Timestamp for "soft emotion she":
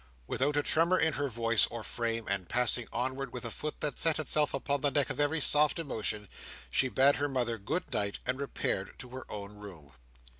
5.39-6.89